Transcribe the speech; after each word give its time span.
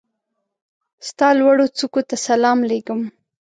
ستا 1.07 1.27
لوړوڅوکو 1.39 2.01
ته 2.09 2.15
سلام 2.27 2.59
لېږم 2.69 3.01